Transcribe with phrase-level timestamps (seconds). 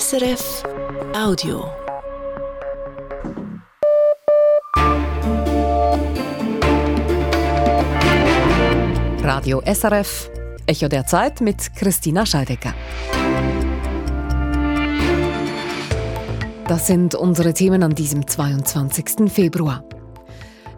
[0.00, 0.62] SRF
[1.14, 1.70] Audio.
[9.22, 10.30] Radio SRF,
[10.64, 12.72] Echo der Zeit mit Christina Scheidecker.
[16.66, 19.30] Das sind unsere Themen an diesem 22.
[19.30, 19.84] Februar.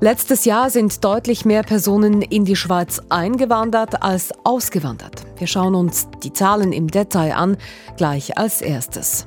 [0.04, 5.24] Letztes Jahr sind deutlich mehr Personen in die Schweiz eingewandert als ausgewandert.
[5.38, 7.56] Wir schauen uns die Zahlen im Detail an,
[7.96, 9.26] gleich als erstes.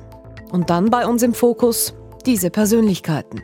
[0.52, 1.94] Und dann bei uns im Fokus
[2.26, 3.42] diese Persönlichkeiten.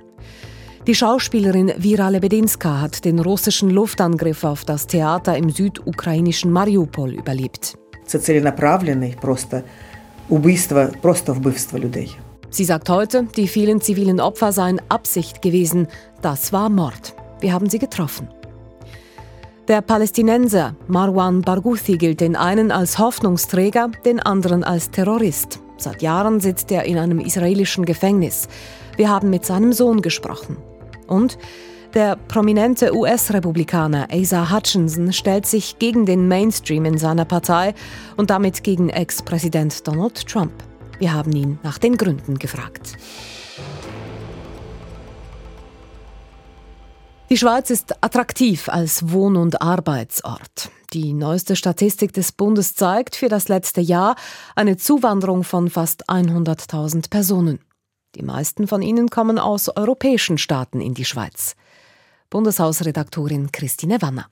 [0.86, 7.76] Die Schauspielerin Vira Lebedinska hat den russischen Luftangriff auf das Theater im südukrainischen Mariupol überlebt.
[12.48, 15.88] Sie sagt heute, die vielen zivilen Opfer seien Absicht gewesen.
[16.22, 17.16] Das war Mord.
[17.44, 18.30] Wir haben sie getroffen.
[19.68, 25.60] Der Palästinenser Marwan Barghouthi gilt den einen als Hoffnungsträger, den anderen als Terrorist.
[25.76, 28.48] Seit Jahren sitzt er in einem israelischen Gefängnis.
[28.96, 30.56] Wir haben mit seinem Sohn gesprochen.
[31.06, 31.36] Und
[31.92, 37.74] der prominente US-Republikaner Asa Hutchinson stellt sich gegen den Mainstream in seiner Partei
[38.16, 40.54] und damit gegen Ex-Präsident Donald Trump.
[40.98, 42.96] Wir haben ihn nach den Gründen gefragt.
[47.34, 50.70] Die Schweiz ist attraktiv als Wohn- und Arbeitsort.
[50.92, 54.14] Die neueste Statistik des Bundes zeigt für das letzte Jahr
[54.54, 57.58] eine Zuwanderung von fast 100.000 Personen.
[58.14, 61.56] Die meisten von ihnen kommen aus europäischen Staaten in die Schweiz.
[62.30, 64.28] Bundeshausredaktorin Christine Wanner.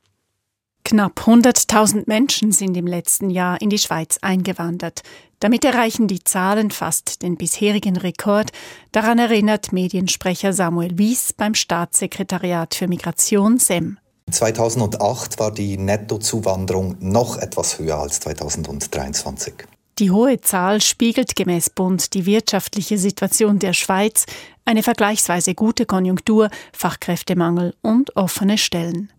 [0.85, 5.03] Knapp 100.000 Menschen sind im letzten Jahr in die Schweiz eingewandert.
[5.41, 8.51] Damit erreichen die Zahlen fast den bisherigen Rekord.
[8.93, 13.99] Daran erinnert Mediensprecher Samuel Wies beim Staatssekretariat für Migration SEM.
[14.31, 19.55] 2008 war die Nettozuwanderung noch etwas höher als 2023.
[19.99, 24.25] Die hohe Zahl spiegelt gemäß Bund die wirtschaftliche Situation der Schweiz,
[24.65, 29.13] eine vergleichsweise gute Konjunktur, Fachkräftemangel und offene Stellen.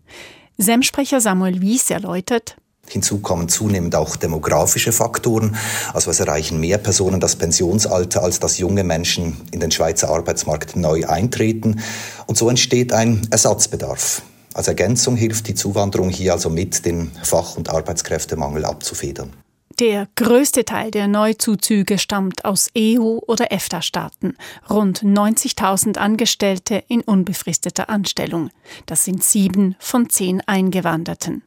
[0.58, 2.56] SEM-Sprecher Samuel Wies erläutert,
[2.86, 5.56] Hinzu kommen zunehmend auch demografische Faktoren.
[5.94, 10.76] Also es erreichen mehr Personen das Pensionsalter, als dass junge Menschen in den Schweizer Arbeitsmarkt
[10.76, 11.80] neu eintreten.
[12.26, 14.22] Und so entsteht ein Ersatzbedarf.
[14.52, 19.32] Als Ergänzung hilft die Zuwanderung hier also mit, den Fach- und Arbeitskräftemangel abzufedern.
[19.80, 24.36] Der größte Teil der Neuzuzüge stammt aus EU- oder EFTA-Staaten.
[24.70, 28.50] Rund 90.000 Angestellte in unbefristeter Anstellung.
[28.86, 31.42] Das sind sieben von zehn Eingewanderten.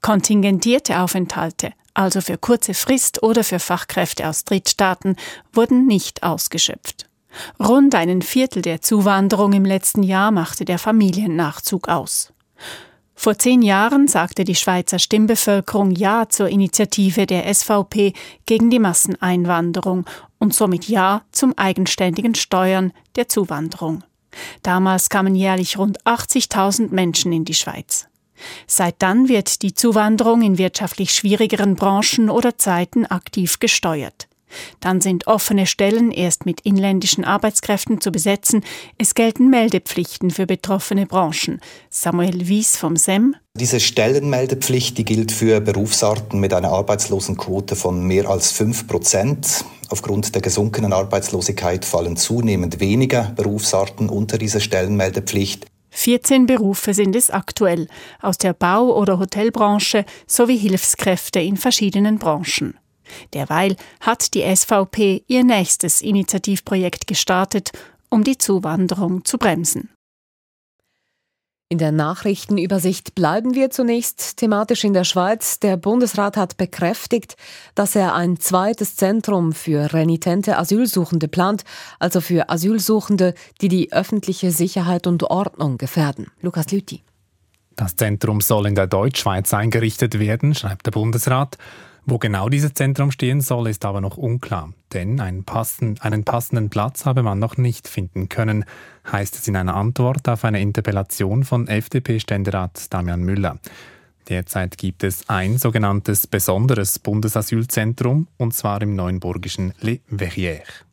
[0.00, 5.16] Kontingentierte Aufenthalte, also für kurze Frist oder für Fachkräfte aus Drittstaaten,
[5.52, 7.06] wurden nicht ausgeschöpft.
[7.60, 12.32] Rund einen Viertel der Zuwanderung im letzten Jahr machte der Familiennachzug aus.
[13.20, 18.12] Vor zehn Jahren sagte die Schweizer Stimmbevölkerung Ja zur Initiative der SVP
[18.46, 20.06] gegen die Masseneinwanderung
[20.38, 24.04] und somit Ja zum eigenständigen Steuern der Zuwanderung.
[24.62, 28.06] Damals kamen jährlich rund 80.000 Menschen in die Schweiz.
[28.68, 34.27] Seit dann wird die Zuwanderung in wirtschaftlich schwierigeren Branchen oder Zeiten aktiv gesteuert.
[34.80, 38.64] Dann sind offene Stellen erst mit inländischen Arbeitskräften zu besetzen.
[38.98, 41.60] Es gelten Meldepflichten für betroffene Branchen.
[41.90, 43.34] Samuel Wies vom SEM.
[43.54, 49.64] Diese Stellenmeldepflicht die gilt für Berufsarten mit einer Arbeitslosenquote von mehr als 5 Prozent.
[49.90, 55.66] Aufgrund der gesunkenen Arbeitslosigkeit fallen zunehmend weniger Berufsarten unter diese Stellenmeldepflicht.
[55.90, 57.88] 14 Berufe sind es aktuell,
[58.20, 62.78] aus der Bau- oder Hotelbranche sowie Hilfskräfte in verschiedenen Branchen.
[63.34, 67.72] Derweil hat die SVP ihr nächstes Initiativprojekt gestartet,
[68.10, 69.90] um die Zuwanderung zu bremsen.
[71.70, 75.60] In der Nachrichtenübersicht bleiben wir zunächst thematisch in der Schweiz.
[75.60, 77.36] Der Bundesrat hat bekräftigt,
[77.74, 81.64] dass er ein zweites Zentrum für renitente Asylsuchende plant,
[81.98, 86.28] also für Asylsuchende, die die öffentliche Sicherheit und Ordnung gefährden.
[86.40, 87.02] Lukas Lüthi.
[87.76, 91.58] Das Zentrum soll in der Deutschschweiz eingerichtet werden, schreibt der Bundesrat.
[92.10, 96.70] Wo genau dieses Zentrum stehen soll, ist aber noch unklar, denn einen, passen, einen passenden
[96.70, 98.64] Platz habe man noch nicht finden können,
[99.12, 103.58] heißt es in einer Antwort auf eine Interpellation von FDP-Ständerat Damian Müller.
[104.26, 110.86] Derzeit gibt es ein sogenanntes besonderes Bundesasylzentrum, und zwar im neuenburgischen Le Verrières.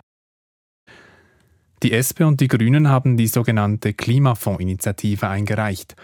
[1.82, 5.96] Die SP und die Grünen haben die sogenannte Klimafondsinitiative eingereicht.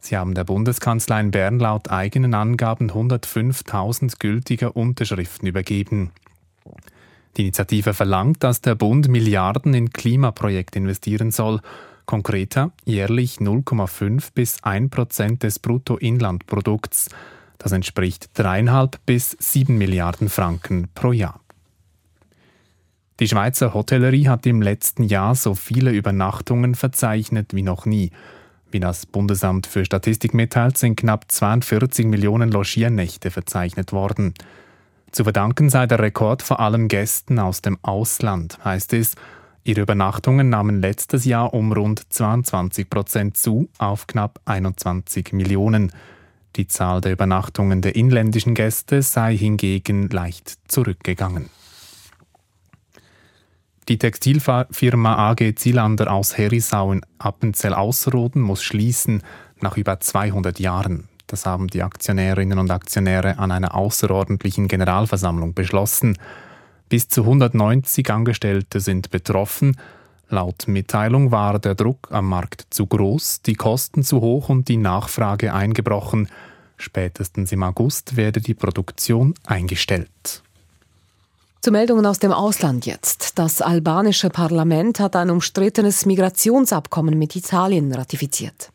[0.00, 6.10] Sie haben der Bundeskanzlei in Bern laut eigenen Angaben 105.000 gültige Unterschriften übergeben.
[7.36, 11.60] Die Initiative verlangt, dass der Bund Milliarden in Klimaprojekte investieren soll,
[12.06, 17.10] konkreter jährlich 0,5 bis 1 Prozent des Bruttoinlandprodukts.
[17.58, 21.40] Das entspricht dreieinhalb bis sieben Milliarden Franken pro Jahr.
[23.20, 28.10] Die Schweizer Hotellerie hat im letzten Jahr so viele Übernachtungen verzeichnet wie noch nie.
[28.70, 34.34] Wie das Bundesamt für Statistik mitteilt, sind knapp 42 Millionen Logiernächte verzeichnet worden.
[35.10, 39.16] Zu verdanken sei der Rekord vor allem Gästen aus dem Ausland, heißt es.
[39.64, 45.92] Ihre Übernachtungen nahmen letztes Jahr um rund 22 Prozent zu, auf knapp 21 Millionen.
[46.56, 51.50] Die Zahl der Übernachtungen der inländischen Gäste sei hingegen leicht zurückgegangen.
[53.90, 59.24] Die Textilfirma AG Zielander aus Herisau in Appenzell-Ausserrhoden muss schließen
[59.60, 61.08] nach über 200 Jahren.
[61.26, 66.16] Das haben die Aktionärinnen und Aktionäre an einer außerordentlichen Generalversammlung beschlossen.
[66.88, 69.76] Bis zu 190 Angestellte sind betroffen.
[70.28, 74.76] Laut Mitteilung war der Druck am Markt zu groß, die Kosten zu hoch und die
[74.76, 76.28] Nachfrage eingebrochen.
[76.76, 80.44] Spätestens im August werde die Produktion eingestellt.
[81.62, 83.38] Zu Meldungen aus dem Ausland jetzt.
[83.38, 88.72] Das albanische Parlament hat ein umstrittenes Migrationsabkommen mit Italien ratifiziert.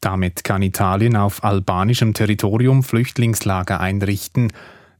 [0.00, 4.52] Damit kann Italien auf albanischem Territorium Flüchtlingslager einrichten.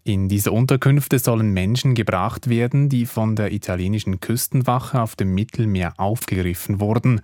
[0.02, 5.94] In diese Unterkünfte sollen Menschen gebracht werden, die von der italienischen Küstenwache auf dem Mittelmeer
[5.98, 7.20] aufgegriffen wurden.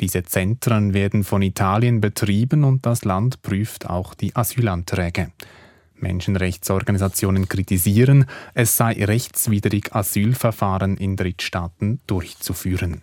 [0.00, 5.30] Diese Zentren werden von Italien betrieben und das Land prüft auch die Asylanträge.
[6.00, 13.02] Menschenrechtsorganisationen kritisieren, es sei rechtswidrig, Asylverfahren in Drittstaaten durchzuführen.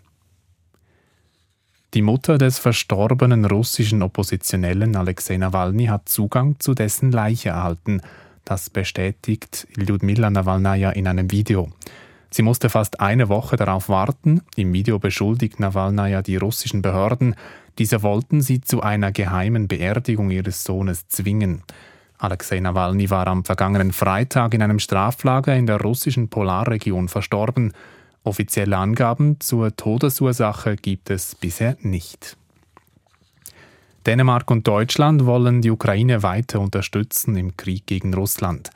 [1.94, 8.02] Die Mutter des verstorbenen russischen Oppositionellen Alexei Nawalny hat Zugang zu dessen Leiche erhalten.
[8.44, 11.70] Das bestätigt Lyudmila Nawalnaja in einem Video.
[12.30, 14.42] Sie musste fast eine Woche darauf warten.
[14.58, 17.36] Im Video beschuldigt Nawalnaja die russischen Behörden,
[17.78, 21.64] diese wollten sie zu einer geheimen Beerdigung ihres Sohnes zwingen.
[22.18, 27.74] Alexei Nawalny war am vergangenen Freitag in einem Straflager in der russischen Polarregion verstorben.
[28.24, 32.38] Offizielle Angaben zur Todesursache gibt es bisher nicht.
[34.06, 38.70] Dänemark und Deutschland wollen die Ukraine weiter unterstützen im Krieg gegen Russland.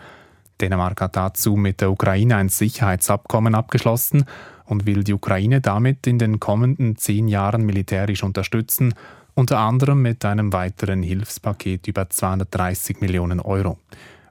[0.59, 4.25] Dänemark hat dazu mit der Ukraine ein Sicherheitsabkommen abgeschlossen
[4.65, 8.93] und will die Ukraine damit in den kommenden zehn Jahren militärisch unterstützen
[9.39, 13.79] unter anderem mit einem weiteren Hilfspaket über 230 Millionen Euro.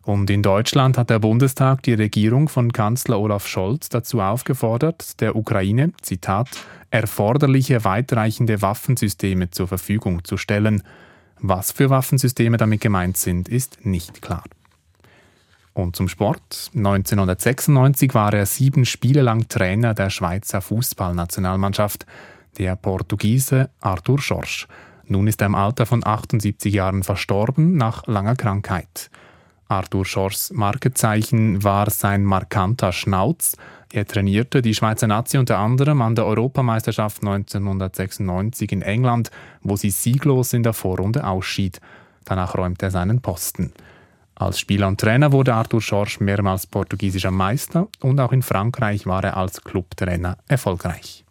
[0.03, 5.35] Und in Deutschland hat der Bundestag die Regierung von Kanzler Olaf Scholz dazu aufgefordert, der
[5.35, 6.51] Ukraine, Zitat,
[6.91, 10.83] erforderliche weitreichende Waffensysteme zur Verfügung zu stellen.
[11.41, 14.45] Was für Waffensysteme damit gemeint sind, ist nicht klar.
[15.73, 16.71] Und zum Sport.
[16.75, 22.05] 1996 war er sieben Spiele lang Trainer der Schweizer Fußballnationalmannschaft,
[22.59, 24.69] der Portugiese Arthur Schorsch.
[25.09, 29.11] Nun ist er im Alter von 78 Jahren verstorben nach langer Krankheit.
[29.69, 33.57] Arthur Schors Markezeichen war sein markanter Schnauz.
[33.93, 39.31] Er trainierte die Schweizer Nazi unter anderem an der Europameisterschaft 1996 in England,
[39.63, 41.81] wo sie sieglos in der Vorrunde ausschied.
[42.25, 43.73] Danach räumte er seinen Posten.
[44.35, 49.25] Als Spieler und Trainer wurde Arthur Schorsch mehrmals portugiesischer Meister und auch in Frankreich war
[49.25, 51.25] er als Clubtrainer erfolgreich.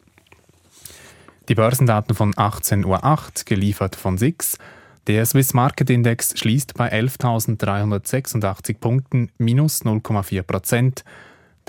[1.50, 4.58] Die Börsendaten von 18.08 Uhr, geliefert von SIX.
[5.08, 11.06] Der Swiss Market Index schließt bei 11.386 Punkten, minus 0,4 Prozent.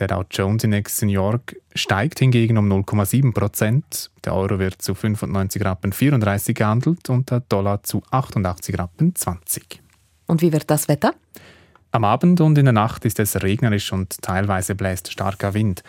[0.01, 4.11] Der Dow Jones Index in New York steigt hingegen um 0,7 Prozent.
[4.25, 9.81] Der Euro wird zu 95 Rappen 34 gehandelt und der Dollar zu 88 Rappen 20.
[10.27, 11.15] Und wie wird das Wetter?
[11.93, 15.85] Am Abend und in der Nacht ist es regnerisch und teilweise bläst starker Wind.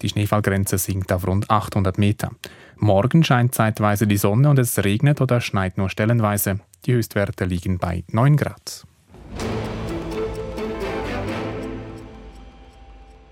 [0.00, 2.30] Die Schneefallgrenze sinkt auf rund 800 Meter.
[2.76, 6.60] Morgen scheint zeitweise die Sonne und es regnet oder schneit nur stellenweise.
[6.86, 8.84] Die Höchstwerte liegen bei 9 Grad.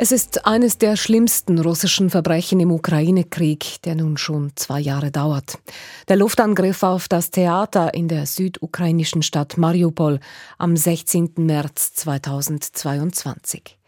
[0.03, 5.61] Es ist eines der schlimmsten russischen Verbrechen im Ukraine-Krieg, der nun schon zwei Jahre dauert.
[6.09, 10.19] Der Luftangriff auf das Theater in der südukrainischen Stadt Mariupol
[10.59, 11.35] am 16.
[11.37, 13.79] März 2022.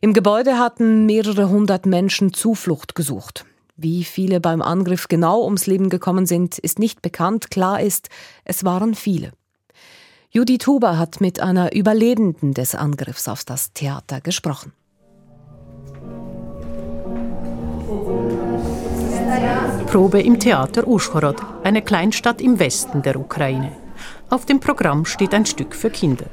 [0.00, 3.44] Im Gebäude hatten mehrere hundert Menschen Zuflucht gesucht.
[3.76, 7.50] Wie viele beim Angriff genau ums Leben gekommen sind, ist nicht bekannt.
[7.50, 8.08] Klar ist,
[8.44, 9.32] es waren viele.
[10.30, 14.72] Judith Huber hat mit einer Überlebenden des Angriffs auf das Theater gesprochen.
[19.86, 23.72] Probe im Theater Uschhorod, eine Kleinstadt im Westen der Ukraine.
[24.30, 26.26] Auf dem Programm steht ein Stück für Kinder.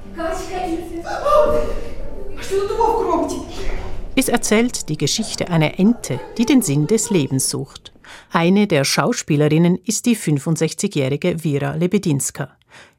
[4.19, 7.93] Es erzählt die Geschichte einer Ente, die den Sinn des Lebens sucht.
[8.31, 12.49] Eine der Schauspielerinnen ist die 65-jährige Vera Lebedinska.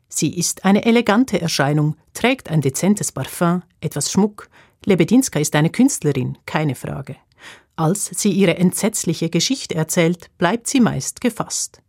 [0.09, 4.49] Sie ist eine elegante Erscheinung, trägt ein dezentes Parfum, etwas Schmuck.
[4.87, 7.17] Lebedinska ist eine Künstlerin, keine Frage.
[7.77, 11.83] Als sie ihre entsetzliche Geschichte erzählt, bleibt sie meist gefasst.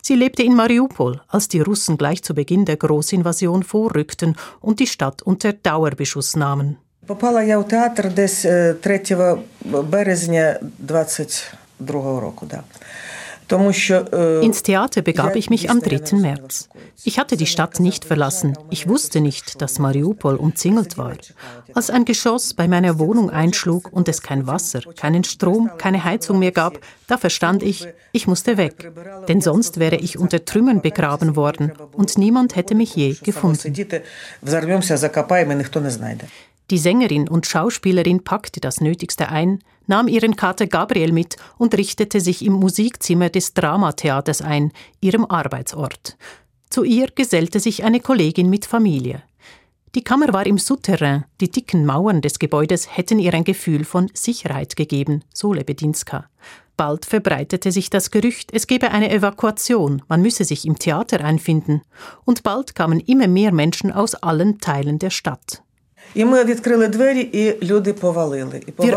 [0.00, 4.86] Sie lebte in Mariupol, als die Russen gleich zu Beginn der Großinvasion vorrückten und die
[4.86, 6.78] Stadt unter Dauerbeschuss nahmen.
[7.05, 8.77] Попала я у театр десь 3
[9.63, 11.43] березня 22
[11.89, 12.45] року.
[12.45, 12.63] Да.
[13.49, 16.17] Ins Theater begab ich mich am 3.
[16.17, 16.67] März.
[17.05, 18.57] Ich hatte die Stadt nicht verlassen.
[18.69, 21.13] Ich wusste nicht, dass Mariupol umzingelt war.
[21.73, 26.39] Als ein Geschoss bei meiner Wohnung einschlug und es kein Wasser, keinen Strom, keine Heizung
[26.39, 28.91] mehr gab, da verstand ich, ich musste weg.
[29.29, 33.73] Denn sonst wäre ich unter Trümmern begraben worden und niemand hätte mich je gefunden.
[36.72, 42.18] Die Sängerin und Schauspielerin packte das Nötigste ein, nahm ihren Kater Gabriel mit und richtete
[42.18, 46.16] sich im Musikzimmer des Dramatheaters ein, ihrem Arbeitsort.
[46.70, 49.22] Zu ihr gesellte sich eine Kollegin mit Familie.
[49.94, 54.10] Die Kammer war im Souterrain, die dicken Mauern des Gebäudes hätten ihr ein Gefühl von
[54.14, 56.24] Sicherheit gegeben, so Lebedinska.
[56.78, 61.82] Bald verbreitete sich das Gerücht, es gebe eine Evakuation, man müsse sich im Theater einfinden,
[62.24, 65.62] und bald kamen immer mehr Menschen aus allen Teilen der Stadt.
[66.14, 66.26] Wir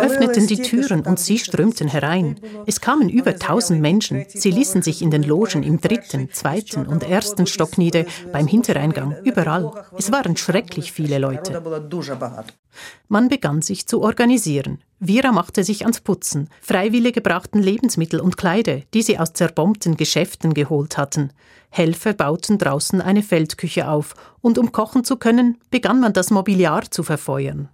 [0.02, 2.40] öffneten die Türen und sie strömten herein.
[2.66, 4.26] Es kamen über tausend Menschen.
[4.28, 9.16] Sie ließen sich in den Logen im dritten, zweiten und ersten Stock nieder, beim Hintereingang,
[9.24, 9.72] überall.
[9.98, 11.62] Es waren schrecklich viele Leute.
[13.08, 14.80] Man begann sich zu organisieren.
[15.00, 16.50] Vira machte sich ans Putzen.
[16.62, 21.32] Freiwillige brachten Lebensmittel und Kleider, die sie aus zerbombten Geschäften geholt hatten.
[21.70, 26.90] Helfer bauten draußen eine Feldküche auf, und um kochen zu können, begann man das Mobiliar
[26.90, 27.70] zu verfeuern.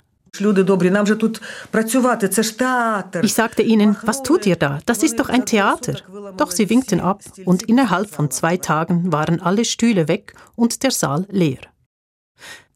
[3.21, 4.79] Ich sagte ihnen, was tut ihr da?
[4.85, 5.95] Das ist doch ein Theater.
[6.37, 10.91] Doch sie winkten ab, und innerhalb von zwei Tagen waren alle Stühle weg und der
[10.91, 11.59] Saal leer.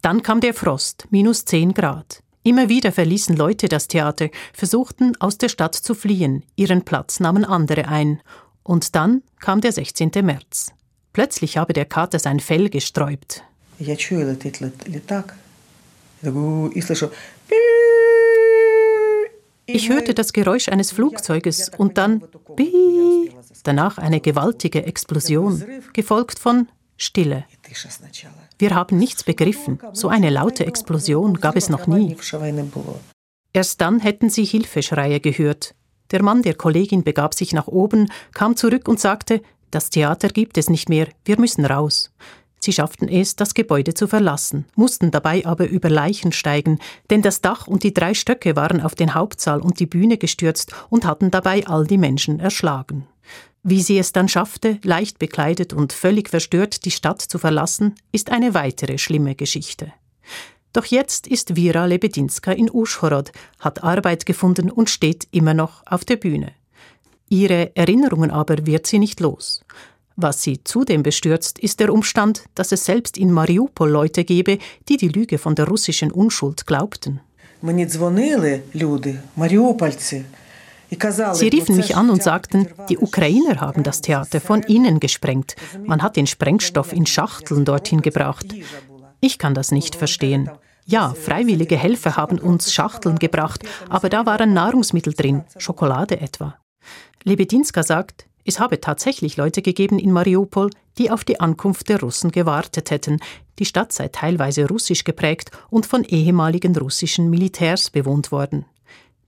[0.01, 2.21] Dann kam der Frost, minus zehn Grad.
[2.45, 7.43] Immer wieder verließen Leute das Theater, versuchten aus der Stadt zu fliehen, ihren Platz nahmen
[7.43, 8.21] andere ein.
[8.61, 10.11] Und dann kam der 16.
[10.21, 10.71] März.
[11.11, 13.43] Plötzlich habe der Kater sein Fell gesträubt.
[19.65, 22.21] Ich hörte das Geräusch eines Flugzeuges und dann
[23.63, 27.45] danach eine gewaltige Explosion, gefolgt von Stille.
[28.57, 29.79] Wir haben nichts begriffen.
[29.93, 32.15] So eine laute Explosion gab es noch nie.
[33.53, 35.75] Erst dann hätten sie Hilfeschreie gehört.
[36.11, 40.57] Der Mann der Kollegin begab sich nach oben, kam zurück und sagte, das Theater gibt
[40.57, 42.13] es nicht mehr, wir müssen raus.
[42.59, 47.41] Sie schafften es, das Gebäude zu verlassen, mussten dabei aber über Leichen steigen, denn das
[47.41, 51.29] Dach und die drei Stöcke waren auf den Hauptsaal und die Bühne gestürzt und hatten
[51.29, 53.07] dabei all die Menschen erschlagen.
[53.67, 58.29] Wie sie es dann schaffte, leicht bekleidet und völlig verstört die Stadt zu verlassen, ist
[58.29, 59.91] eine weitere schlimme Geschichte.
[60.71, 66.05] Doch jetzt ist Vira Lebedinska in Uschhorod, hat Arbeit gefunden und steht immer noch auf
[66.05, 66.51] der Bühne.
[67.27, 69.65] Ihre Erinnerungen aber wird sie nicht los.
[70.15, 74.97] Was sie zudem bestürzt, ist der Umstand, dass es selbst in Mariupol Leute gebe, die
[74.97, 77.19] die Lüge von der russischen Unschuld glaubten.
[80.89, 85.55] Sie riefen mich an und sagten, die Ukrainer haben das Theater von innen gesprengt.
[85.83, 88.53] Man hat den Sprengstoff in Schachteln dorthin gebracht.
[89.19, 90.49] Ich kann das nicht verstehen.
[90.85, 96.55] Ja, freiwillige Helfer haben uns Schachteln gebracht, aber da waren Nahrungsmittel drin, Schokolade etwa.
[97.23, 102.31] Lebedinska sagt, es habe tatsächlich Leute gegeben in Mariupol, die auf die Ankunft der Russen
[102.31, 103.19] gewartet hätten.
[103.57, 108.65] Die Stadt sei teilweise russisch geprägt und von ehemaligen russischen Militärs bewohnt worden.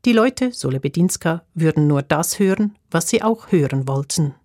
[0.06, 4.36] Die Leute, so Lebedinska, würden nur das hören, was sie auch hören wollten.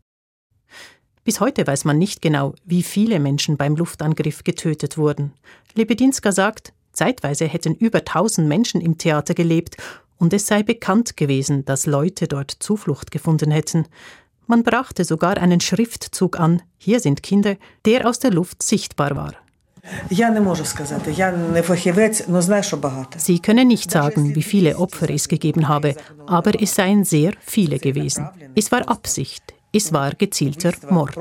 [1.24, 5.32] Bis heute weiß man nicht genau, wie viele Menschen beim Luftangriff getötet wurden.
[5.74, 9.76] Lebedinska sagt, zeitweise hätten über 1000 Menschen im Theater gelebt
[10.18, 13.86] und es sei bekannt gewesen, dass Leute dort Zuflucht gefunden hätten.
[14.46, 19.34] Man brachte sogar einen Schriftzug an, hier sind Kinder, der aus der Luft sichtbar war.
[23.16, 25.96] Sie können nicht sagen, wie viele Opfer es gegeben habe,
[26.26, 28.28] aber es seien sehr viele gewesen.
[28.54, 31.16] Es war Absicht, es war gezielter Mord.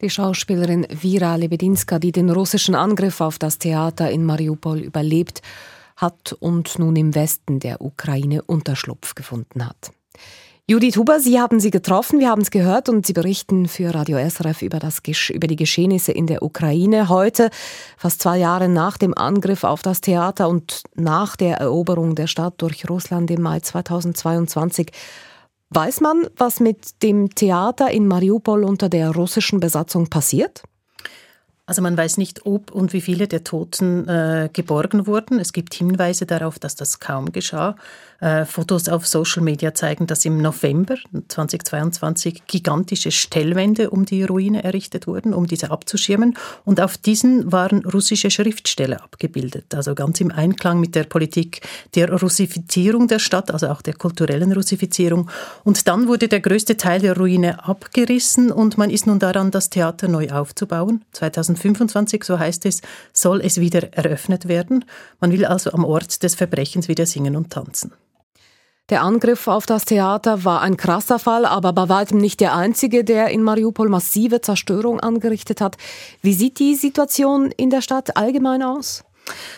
[0.00, 5.42] Die Schauspielerin Vira Lebedinska, die den russischen Angriff auf das Theater in Mariupol überlebt
[5.96, 9.92] hat und nun im Westen der Ukraine Unterschlupf gefunden hat.
[10.66, 14.16] Judith Huber, Sie haben sie getroffen, wir haben es gehört und Sie berichten für Radio
[14.16, 17.10] SRF über, das, über die Geschehnisse in der Ukraine.
[17.10, 17.50] Heute,
[17.98, 22.54] fast zwei Jahre nach dem Angriff auf das Theater und nach der Eroberung der Stadt
[22.62, 24.90] durch Russland im Mai 2022.
[25.68, 30.62] Weiß man, was mit dem Theater in Mariupol unter der russischen Besatzung passiert?
[31.66, 35.38] Also man weiß nicht, ob und wie viele der Toten äh, geborgen wurden.
[35.40, 37.76] Es gibt Hinweise darauf, dass das kaum geschah.
[38.20, 40.96] Äh, Fotos auf Social Media zeigen, dass im November
[41.28, 46.36] 2022 gigantische Stellwände um die Ruine errichtet wurden, um diese abzuschirmen.
[46.66, 49.74] Und auf diesen waren russische Schriftsteller abgebildet.
[49.74, 51.62] Also ganz im Einklang mit der Politik
[51.94, 55.30] der Russifizierung der Stadt, also auch der kulturellen Russifizierung.
[55.64, 59.70] Und dann wurde der größte Teil der Ruine abgerissen und man ist nun daran, das
[59.70, 61.04] Theater neu aufzubauen.
[61.56, 62.80] 2025, so heißt es,
[63.12, 64.84] soll es wieder eröffnet werden.
[65.20, 67.92] Man will also am Ort des Verbrechens wieder singen und tanzen.
[68.90, 73.02] Der Angriff auf das Theater war ein krasser Fall, aber bei weitem nicht der einzige,
[73.02, 75.78] der in Mariupol massive Zerstörung angerichtet hat.
[76.20, 79.04] Wie sieht die Situation in der Stadt allgemein aus?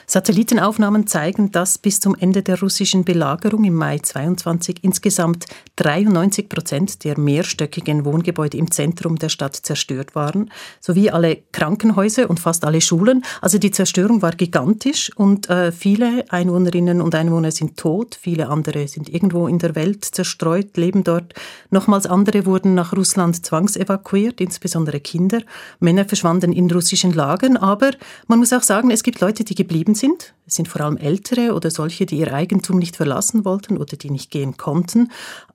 [0.06, 5.46] Satellitenaufnahmen zeigen, dass bis zum Ende der russischen Belagerung im Mai 22 insgesamt
[5.76, 12.38] 93 Prozent der mehrstöckigen Wohngebäude im Zentrum der Stadt zerstört waren, sowie alle Krankenhäuser und
[12.38, 13.24] fast alle Schulen.
[13.40, 18.86] Also die Zerstörung war gigantisch und äh, viele Einwohnerinnen und Einwohner sind tot, viele andere
[18.86, 21.34] sind irgendwo in der Welt zerstreut, leben dort.
[21.70, 25.40] Nochmals andere wurden nach Russland zwangsevakuiert, insbesondere Kinder.
[25.80, 27.90] Männer verschwanden in russischen Lagern, aber
[28.28, 30.34] man muss auch sagen, es gibt Leute, die geblieben sind.
[30.46, 34.10] Es sind vor allem Ältere oder solche, die ihr Eigentum nicht verlassen wollten oder die
[34.10, 35.10] nicht gehen konnten.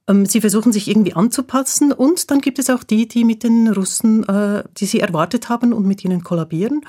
[0.08, 3.70] Ähm, sie versuchen sich irgendwie anzupassen und dann gibt es auch die, die mit den
[3.70, 6.81] Russen, äh, die sie erwartet haben und mit ihnen kollabieren.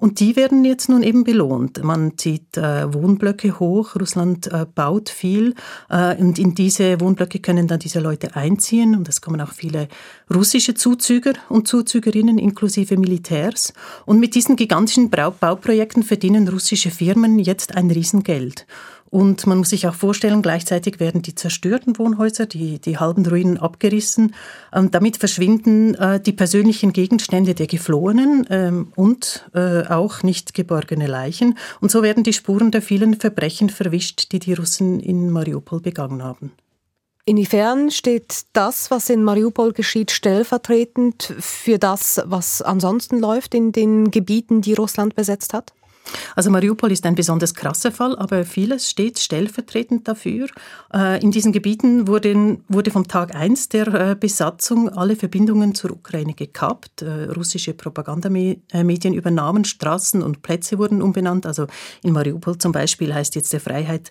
[0.00, 1.84] Und die werden jetzt nun eben belohnt.
[1.84, 5.54] Man zieht äh, Wohnblöcke hoch, Russland äh, baut viel
[5.90, 9.88] äh, und in diese Wohnblöcke können dann diese Leute einziehen und es kommen auch viele
[10.34, 13.74] russische Zuzüger und Zuzügerinnen inklusive Militärs.
[14.06, 18.66] Und mit diesen gigantischen Bauprojekten verdienen russische Firmen jetzt ein Riesengeld.
[19.10, 23.58] Und man muss sich auch vorstellen, gleichzeitig werden die zerstörten Wohnhäuser, die, die halben Ruinen
[23.58, 24.34] abgerissen.
[24.72, 31.08] Ähm, damit verschwinden äh, die persönlichen Gegenstände der Geflohenen ähm, und äh, auch nicht geborgene
[31.08, 31.58] Leichen.
[31.80, 36.22] Und so werden die Spuren der vielen Verbrechen verwischt, die die Russen in Mariupol begangen
[36.22, 36.52] haben.
[37.24, 44.10] Inwiefern steht das, was in Mariupol geschieht, stellvertretend für das, was ansonsten läuft in den
[44.12, 45.72] Gebieten, die Russland besetzt hat?
[46.36, 50.48] Also Mariupol ist ein besonders krasser Fall, aber vieles steht stellvertretend dafür.
[50.92, 55.92] Äh, in diesen Gebieten wurden, wurde vom Tag 1 der äh, Besatzung alle Verbindungen zur
[55.92, 57.02] Ukraine gekappt.
[57.02, 61.46] Äh, russische Propagandamedien übernahmen, Straßen und Plätze wurden umbenannt.
[61.46, 61.66] Also
[62.02, 64.10] in Mariupol zum Beispiel heißt jetzt der Freiheit,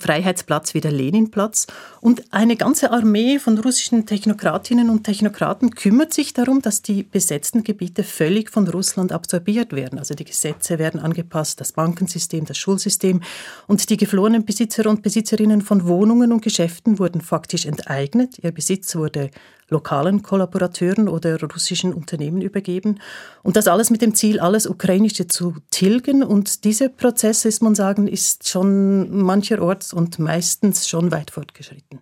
[0.00, 1.66] Freiheitsplatz wieder Leninplatz.
[2.00, 7.64] Und eine ganze Armee von russischen Technokratinnen und Technokraten kümmert sich darum, dass die besetzten
[7.64, 9.98] Gebiete völlig von Russland absorbiert werden.
[9.98, 13.20] Also die Gesetze werden angepasst angepasst, das Bankensystem, das Schulsystem.
[13.66, 18.38] Und die geflohenen Besitzer und Besitzerinnen von Wohnungen und Geschäften wurden faktisch enteignet.
[18.42, 19.30] Ihr Besitz wurde
[19.68, 23.00] lokalen Kollaborateuren oder russischen Unternehmen übergeben.
[23.42, 26.22] Und das alles mit dem Ziel, alles Ukrainische zu tilgen.
[26.22, 32.00] Und dieser Prozess, ist man sagen, ist schon mancherorts und meistens schon weit fortgeschritten.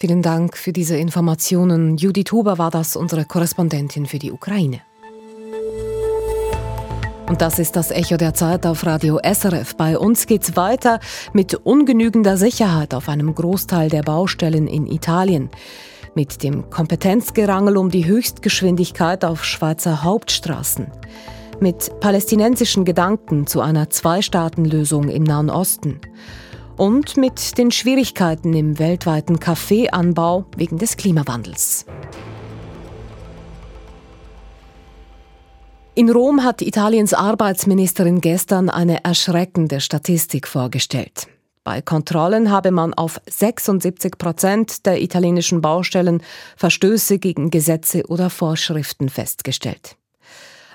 [0.00, 1.98] Vielen Dank für diese Informationen.
[1.98, 4.80] Judith Huber war das, unsere Korrespondentin für die Ukraine.
[7.30, 9.76] Und das ist das Echo der Zeit auf Radio SRF.
[9.76, 10.98] Bei uns geht's weiter
[11.32, 15.48] mit ungenügender Sicherheit auf einem Großteil der Baustellen in Italien.
[16.16, 20.88] Mit dem Kompetenzgerangel um die Höchstgeschwindigkeit auf Schweizer Hauptstraßen.
[21.60, 26.00] Mit palästinensischen Gedanken zu einer Zwei-Staaten-Lösung im Nahen Osten.
[26.76, 31.86] Und mit den Schwierigkeiten im weltweiten Kaffeeanbau wegen des Klimawandels.
[36.00, 41.28] In Rom hat Italiens Arbeitsministerin gestern eine erschreckende Statistik vorgestellt.
[41.62, 46.22] Bei Kontrollen habe man auf 76 Prozent der italienischen Baustellen
[46.56, 49.98] Verstöße gegen Gesetze oder Vorschriften festgestellt.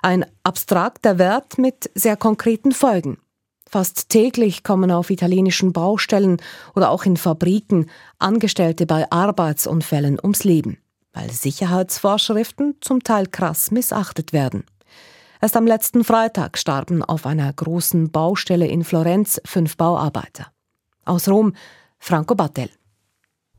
[0.04, 3.18] Ein abstrakter Wert mit sehr konkreten Folgen.
[3.68, 6.40] Fast täglich kommen auf italienischen Baustellen
[6.76, 10.78] oder auch in Fabriken Angestellte bei Arbeitsunfällen ums Leben,
[11.14, 14.66] weil Sicherheitsvorschriften zum Teil krass missachtet werden.
[15.42, 20.48] Erst am letzten Freitag starben auf einer großen Baustelle in Florenz fünf Bauarbeiter.
[21.04, 21.54] Aus Rom
[22.00, 22.70] Franco Battel.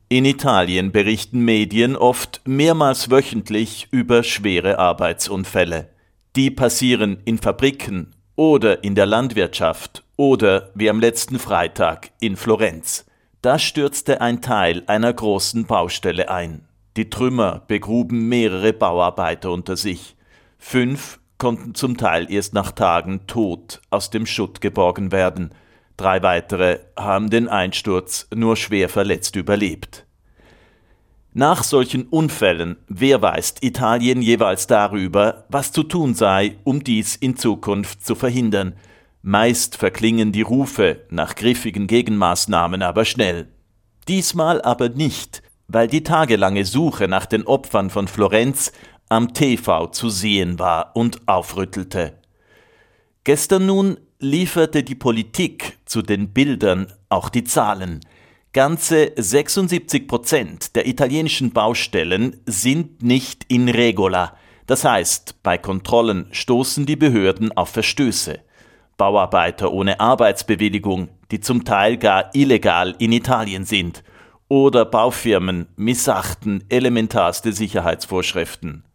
[0.09, 5.89] In Italien berichten Medien oft mehrmals wöchentlich über schwere Arbeitsunfälle.
[6.35, 13.05] Die passieren in Fabriken oder in der Landwirtschaft oder wie am letzten Freitag in Florenz.
[13.41, 16.67] Da stürzte ein Teil einer großen Baustelle ein.
[16.95, 20.15] Die Trümmer begruben mehrere Bauarbeiter unter sich.
[20.57, 25.51] Fünf konnten zum Teil erst nach Tagen tot aus dem Schutt geborgen werden.
[25.97, 30.05] Drei weitere haben den Einsturz nur schwer verletzt überlebt.
[31.33, 38.03] Nach solchen Unfällen wehrweist Italien jeweils darüber, was zu tun sei, um dies in Zukunft
[38.03, 38.73] zu verhindern.
[39.21, 43.49] Meist verklingen die Rufe nach griffigen Gegenmaßnahmen aber schnell.
[44.07, 48.71] Diesmal aber nicht, weil die tagelange Suche nach den Opfern von Florenz
[49.09, 52.19] am TV zu sehen war und aufrüttelte.
[53.23, 58.01] Gestern nun lieferte die Politik zu den Bildern auch die Zahlen–
[58.57, 64.35] Ganze 76 Prozent der italienischen Baustellen sind nicht in regola.
[64.65, 68.39] Das heißt, bei Kontrollen stoßen die Behörden auf Verstöße.
[68.97, 74.03] Bauarbeiter ohne Arbeitsbewilligung, die zum Teil gar illegal in Italien sind,
[74.47, 78.86] oder Baufirmen missachten elementarste Sicherheitsvorschriften.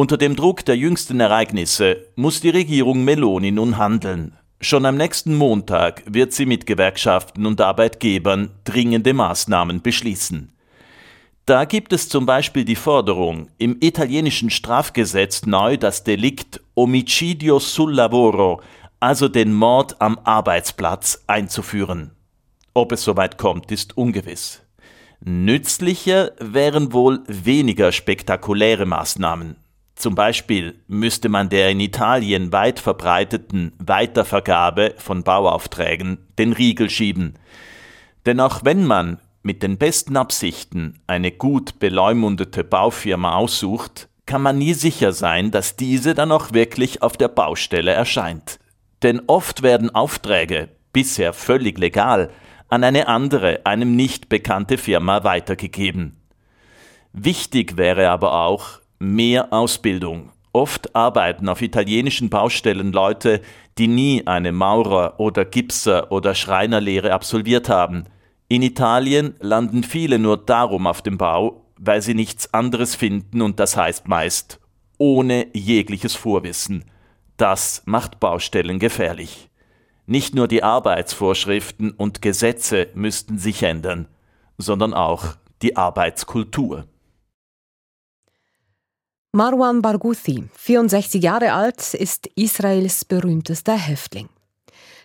[0.00, 4.38] Unter dem Druck der jüngsten Ereignisse muss die Regierung Meloni nun handeln.
[4.60, 10.52] Schon am nächsten Montag wird sie mit Gewerkschaften und Arbeitgebern dringende Maßnahmen beschließen.
[11.46, 17.92] Da gibt es zum Beispiel die Forderung, im italienischen Strafgesetz neu das Delikt Omicidio sul
[17.92, 18.60] lavoro,
[19.00, 22.12] also den Mord am Arbeitsplatz, einzuführen.
[22.72, 24.62] Ob es soweit kommt, ist ungewiss.
[25.24, 29.56] Nützlicher wären wohl weniger spektakuläre Maßnahmen.
[29.98, 37.34] Zum Beispiel müsste man der in Italien weit verbreiteten Weitervergabe von Bauaufträgen den Riegel schieben.
[38.24, 44.56] Denn auch wenn man mit den besten Absichten eine gut beleumundete Baufirma aussucht, kann man
[44.56, 48.60] nie sicher sein, dass diese dann auch wirklich auf der Baustelle erscheint.
[49.02, 52.30] Denn oft werden Aufträge, bisher völlig legal,
[52.68, 56.20] an eine andere, einem nicht bekannte Firma weitergegeben.
[57.12, 60.30] Wichtig wäre aber auch, mehr Ausbildung.
[60.52, 63.42] Oft arbeiten auf italienischen Baustellen Leute,
[63.76, 68.04] die nie eine Maurer- oder Gipser- oder Schreinerlehre absolviert haben.
[68.48, 73.60] In Italien landen viele nur darum auf dem Bau, weil sie nichts anderes finden und
[73.60, 74.58] das heißt meist
[74.98, 76.84] ohne jegliches Vorwissen.
[77.36, 79.48] Das macht Baustellen gefährlich.
[80.06, 84.08] Nicht nur die Arbeitsvorschriften und Gesetze müssten sich ändern,
[84.58, 86.86] sondern auch die Arbeitskultur.
[89.32, 94.30] Marwan Barghouthi, 64 Jahre alt, ist Israels berühmtester Häftling.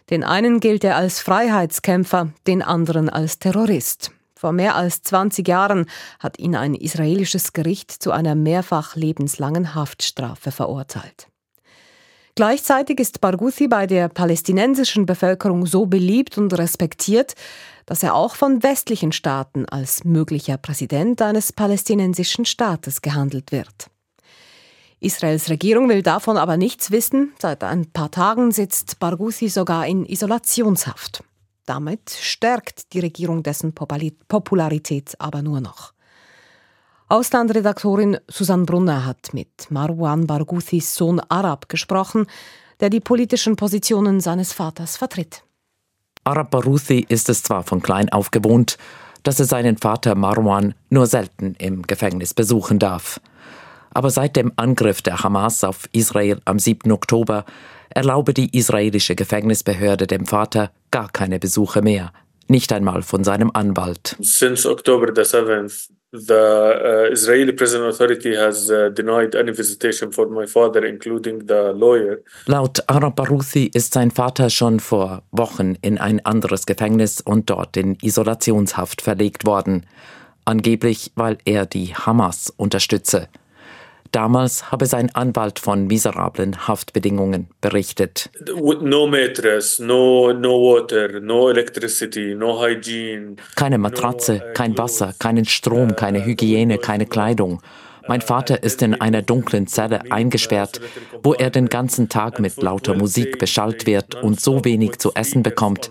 [0.09, 4.11] Den einen gilt er als Freiheitskämpfer, den anderen als Terrorist.
[4.33, 5.87] Vor mehr als 20 Jahren
[6.19, 11.27] hat ihn ein israelisches Gericht zu einer mehrfach lebenslangen Haftstrafe verurteilt.
[12.35, 17.35] Gleichzeitig ist Barghouthi bei der palästinensischen Bevölkerung so beliebt und respektiert,
[17.85, 23.89] dass er auch von westlichen Staaten als möglicher Präsident eines palästinensischen Staates gehandelt wird.
[25.03, 27.33] Israels Regierung will davon aber nichts wissen.
[27.39, 31.23] Seit ein paar Tagen sitzt Barghouthi sogar in Isolationshaft.
[31.65, 35.93] Damit stärkt die Regierung dessen Popularität aber nur noch.
[37.09, 42.25] Auslandredaktorin Susanne Brunner hat mit Marwan Barghouthis Sohn Arab gesprochen,
[42.79, 45.43] der die politischen Positionen seines Vaters vertritt.
[46.23, 48.77] Arab Baruthi ist es zwar von klein auf gewohnt,
[49.23, 53.19] dass er seinen Vater Marwan nur selten im Gefängnis besuchen darf.
[53.93, 56.91] Aber seit dem Angriff der Hamas auf Israel am 7.
[56.91, 57.45] Oktober
[57.89, 62.11] erlaube die israelische Gefängnisbehörde dem Vater gar keine Besuche mehr,
[62.47, 64.15] nicht einmal von seinem Anwalt.
[64.19, 70.27] Since October the 7th, the uh, Israeli prison authority has uh, denied any visitation for
[70.27, 72.19] my father, including the lawyer.
[72.45, 77.77] Laut Arab Baruthi ist sein Vater schon vor Wochen in ein anderes Gefängnis und dort
[77.77, 79.85] in Isolationshaft verlegt worden,
[80.45, 83.27] angeblich weil er die Hamas unterstütze.
[84.13, 88.29] Damals habe sein Anwalt von miserablen Haftbedingungen berichtet.
[88.45, 93.37] No mattress, no, no water, no electricity, no hygiene.
[93.55, 97.63] Keine Matratze, uh, kein Wasser, keinen Strom, keine uh, Hygiene, keine Kleidung.
[98.07, 100.81] Mein Vater ist in einer dunklen Zelle eingesperrt,
[101.23, 105.43] wo er den ganzen Tag mit lauter Musik beschallt wird und so wenig zu essen
[105.43, 105.89] bekommt,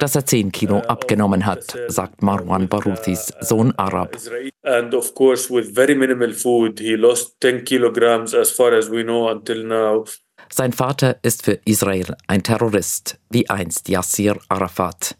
[0.00, 4.16] dass er 10 Kilo abgenommen hat, sagt Marwan Baruthis Sohn Arab.
[4.62, 9.02] And of course with very minimal food he lost 10 kilograms as far as we
[9.02, 10.04] know until now.
[10.50, 15.16] Sein Vater ist für Israel ein Terrorist, wie einst Yassir Arafat.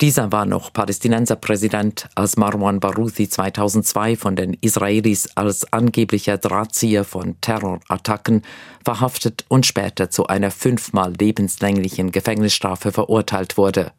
[0.00, 7.34] Dieser war noch Palästinenserpräsident, als Marwan Baruthi 2002 von den Israelis als angeblicher Drahtzieher von
[7.40, 8.42] Terrorattacken
[8.84, 13.90] verhaftet und später zu einer fünfmal lebenslänglichen Gefängnisstrafe verurteilt wurde.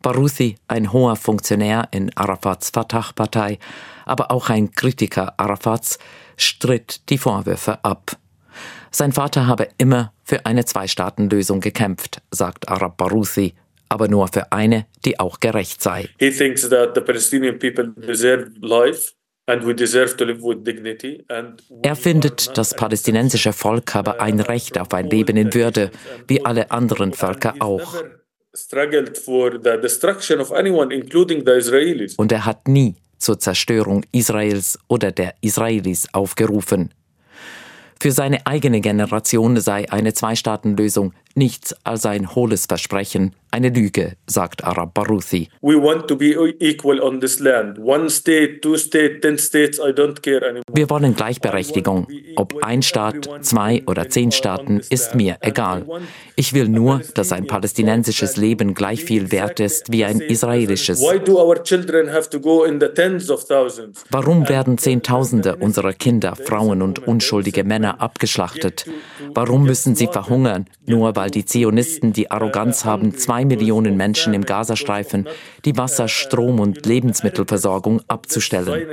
[0.00, 3.58] Baruthi, ein hoher Funktionär in Arafats Fatah-Partei,
[4.06, 5.98] aber auch ein Kritiker Arafats,
[6.38, 8.16] stritt die Vorwürfe ab.
[8.90, 13.52] Sein Vater habe immer für eine Zwei-Staaten-Lösung gekämpft, sagt Arab Baruthi,
[13.90, 16.08] aber nur für eine, die auch gerecht sei.
[16.18, 19.12] He thinks that the Palestinian people deserve life.
[21.82, 25.90] Er findet, das palästinensische Volk habe ein Recht auf ein Leben in Würde,
[26.28, 27.96] wie alle anderen Völker auch.
[32.16, 36.94] Und er hat nie zur Zerstörung Israels oder der Israelis aufgerufen.
[38.00, 44.62] Für seine eigene Generation sei eine Zwei-Staaten-Lösung nichts als ein hohles Versprechen, eine Lüge, sagt
[44.62, 45.48] Arab Baruthi.
[48.08, 49.80] State, state, states.
[50.72, 52.06] Wir wollen Gleichberechtigung.
[52.36, 55.84] Ob ein Staat, zwei oder zehn Staaten, ist mir egal.
[56.36, 61.00] Ich will nur, dass ein palästinensisches Leben gleich viel wert ist wie ein israelisches.
[64.10, 68.86] Warum werden Zehntausende unserer Kinder, Frauen und unschuldige Männer abgeschlachtet?
[69.34, 74.44] Warum müssen sie verhungern, nur weil die Zionisten die Arroganz haben, zwei Millionen Menschen im
[74.46, 75.28] Gazastreifen
[75.64, 78.86] die Wasser-, Strom- und Lebensmittelversorgung abzustellen.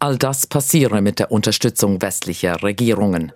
[0.00, 3.32] All das passiere mit der Unterstützung westlicher Regierungen.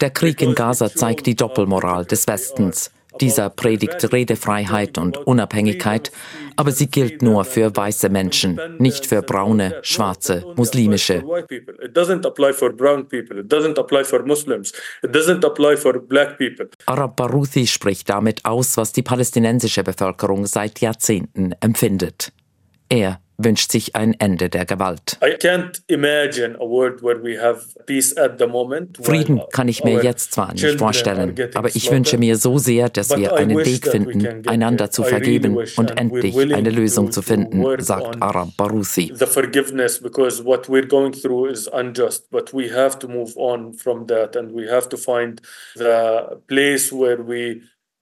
[0.00, 2.90] Der Krieg in Gaza zeigt die Doppelmoral des Westens.
[3.20, 6.12] Dieser predigt Redefreiheit und Unabhängigkeit,
[6.56, 11.24] aber sie gilt nur für weiße Menschen, nicht für braune, schwarze, muslimische.
[16.86, 22.32] Arab Baruthi spricht damit aus, was die palästinensische Bevölkerung seit Jahrzehnten empfindet.
[22.88, 25.18] Er wünscht sich ein Ende der Gewalt.
[29.02, 33.16] Frieden kann ich mir jetzt zwar nicht vorstellen, aber ich wünsche mir so sehr, dass
[33.16, 38.50] wir einen Weg finden, einander zu vergeben und endlich eine Lösung zu finden, sagt Arab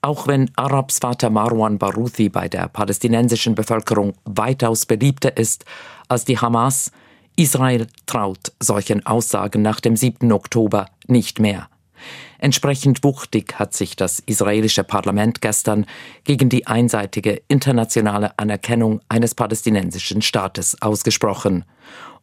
[0.00, 5.64] Auch wenn Arabs Vater Marwan Baruthi bei der palästinensischen Bevölkerung weitaus beliebter ist
[6.08, 6.90] als die Hamas,
[7.36, 10.32] Israel traut solchen Aussagen nach dem 7.
[10.32, 11.68] Oktober nicht mehr.
[12.38, 15.86] Entsprechend wuchtig hat sich das israelische Parlament gestern
[16.24, 21.64] gegen die einseitige internationale Anerkennung eines palästinensischen Staates ausgesprochen.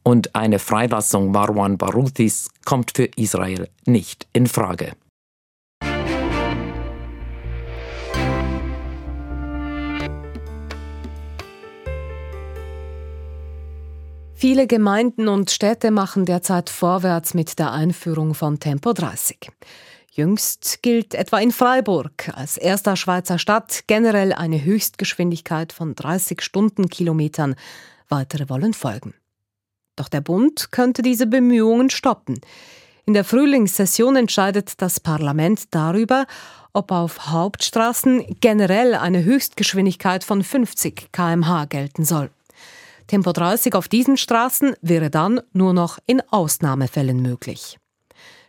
[0.04, 4.94] Und eine Freilassung Marwan Baruthis kommt für Israel nicht in Frage.
[14.48, 19.50] Viele Gemeinden und Städte machen derzeit vorwärts mit der Einführung von Tempo 30.
[20.12, 27.56] Jüngst gilt etwa in Freiburg als erster Schweizer Stadt generell eine Höchstgeschwindigkeit von 30 Stundenkilometern.
[28.08, 29.16] Weitere wollen folgen.
[29.96, 32.40] Doch der Bund könnte diese Bemühungen stoppen.
[33.08, 36.28] In der Frühlingssession entscheidet das Parlament darüber,
[36.72, 42.30] ob auf Hauptstraßen generell eine Höchstgeschwindigkeit von 50 km/h gelten soll.
[43.08, 47.78] Tempo 30 auf diesen Straßen wäre dann nur noch in Ausnahmefällen möglich.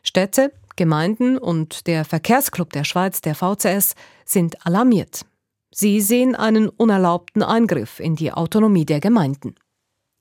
[0.02, 5.26] Städte, Gemeinden und der Verkehrsclub der Schweiz, der VCS, sind alarmiert.
[5.70, 9.56] Sie sehen einen unerlaubten Eingriff in die Autonomie der Gemeinden.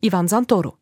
[0.02, 0.78] Ivan Santoro.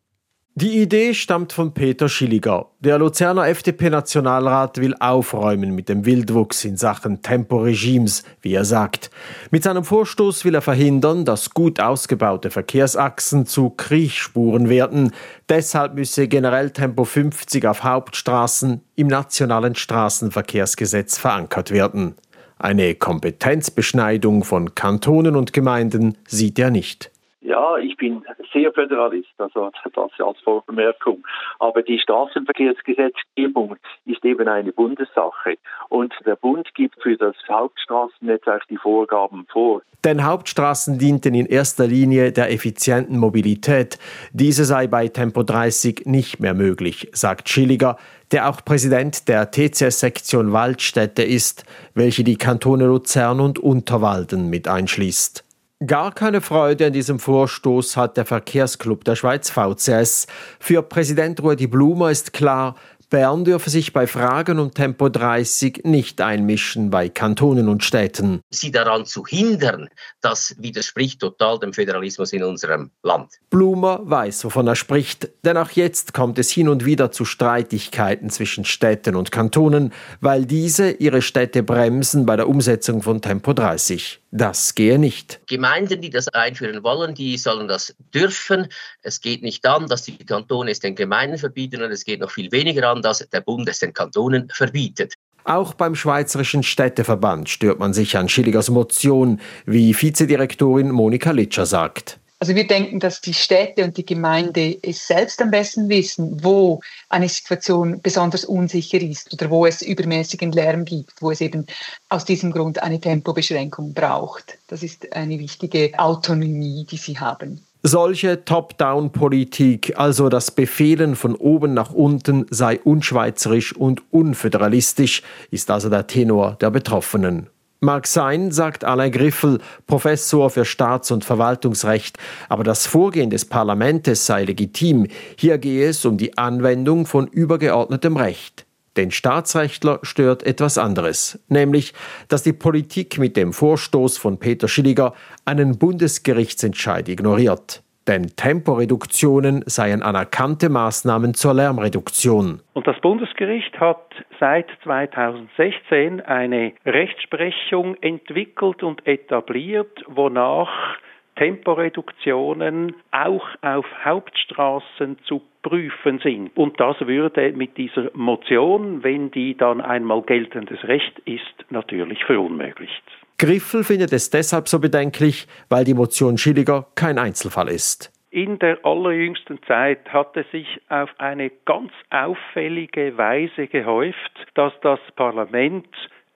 [0.56, 2.70] Die Idee stammt von Peter Schilliger.
[2.78, 9.10] Der Luzerner FDP-Nationalrat will aufräumen mit dem Wildwuchs in Sachen Temporegimes, wie er sagt.
[9.50, 15.10] Mit seinem Vorstoß will er verhindern, dass gut ausgebaute Verkehrsachsen zu Kriechspuren werden.
[15.48, 22.14] Deshalb müsse generell Tempo 50 auf Hauptstraßen im nationalen Straßenverkehrsgesetz verankert werden.
[22.58, 27.10] Eine Kompetenzbeschneidung von Kantonen und Gemeinden sieht er nicht.
[27.44, 31.22] Ja, ich bin sehr Föderalist, also das als Vorbemerkung.
[31.58, 33.76] Aber die Straßenverkehrsgesetzgebung
[34.06, 35.58] ist eben eine Bundessache.
[35.90, 39.82] Und der Bund gibt für das Hauptstraßennetzwerk die Vorgaben vor.
[40.04, 43.98] Denn Hauptstraßen dienten in erster Linie der effizienten Mobilität.
[44.32, 47.98] Diese sei bei Tempo 30 nicht mehr möglich, sagt Schilliger,
[48.32, 55.44] der auch Präsident der TCS-Sektion Waldstädte ist, welche die Kantone Luzern und Unterwalden mit einschließt.
[55.86, 60.28] Gar keine Freude an diesem Vorstoß hat der Verkehrsclub der Schweiz VCS.
[60.60, 62.76] Für Präsident Rudi Blumer ist klar,
[63.14, 68.40] Bern dürfe sich bei Fragen um Tempo 30 nicht einmischen bei Kantonen und Städten.
[68.50, 69.88] Sie daran zu hindern,
[70.20, 73.34] das widerspricht total dem Föderalismus in unserem Land.
[73.50, 78.30] Blumer weiß, wovon er spricht, denn auch jetzt kommt es hin und wieder zu Streitigkeiten
[78.30, 84.23] zwischen Städten und Kantonen, weil diese ihre Städte bremsen bei der Umsetzung von Tempo 30.
[84.36, 85.40] Das gehe nicht.
[85.46, 88.66] Gemeinden, die das einführen wollen, die sollen das dürfen.
[89.02, 92.32] Es geht nicht an, dass die Kantone es den Gemeinden verbieten und es geht noch
[92.32, 95.14] viel weniger an, dass der Bund es den Kantonen verbietet.
[95.44, 102.18] Auch beim Schweizerischen Städteverband stört man sich an Schilligers Motion, wie Vizedirektorin Monika Litscher sagt.
[102.40, 106.80] Also wir denken, dass die Städte und die Gemeinde es selbst am besten wissen, wo
[107.08, 111.66] eine Situation besonders unsicher ist oder wo es übermäßigen Lärm gibt, wo es eben
[112.08, 114.58] aus diesem Grund eine Tempobeschränkung braucht.
[114.66, 117.64] Das ist eine wichtige Autonomie, die sie haben.
[117.86, 125.90] Solche Top-Down-Politik, also das Befehlen von oben nach unten, sei unschweizerisch und unföderalistisch, ist also
[125.90, 127.50] der Tenor der Betroffenen.
[127.84, 132.16] Mag sein, sagt Alain Griffel, Professor für Staats- und Verwaltungsrecht,
[132.48, 135.06] aber das Vorgehen des Parlaments sei legitim.
[135.36, 138.64] Hier gehe es um die Anwendung von übergeordnetem Recht.
[138.96, 141.92] Den Staatsrechtler stört etwas anderes, nämlich,
[142.28, 145.12] dass die Politik mit dem Vorstoß von Peter Schilliger
[145.44, 147.82] einen Bundesgerichtsentscheid ignoriert.
[148.06, 152.60] Denn Temporeduktionen seien anerkannte Maßnahmen zur Lärmreduktion.
[152.74, 154.04] Und das Bundesgericht hat
[154.38, 160.98] seit 2016 eine Rechtsprechung entwickelt und etabliert, wonach
[161.36, 166.56] Temporeduktionen auch auf Hauptstraßen zu prüfen sind.
[166.56, 173.02] Und das würde mit dieser Motion, wenn die dann einmal geltendes Recht ist, natürlich verunmöglicht.
[173.38, 178.12] Griffel findet es deshalb so bedenklich, weil die Motion Schilliger kein Einzelfall ist.
[178.30, 184.98] In der allerjüngsten Zeit hat es sich auf eine ganz auffällige Weise gehäuft, dass das
[185.14, 185.86] Parlament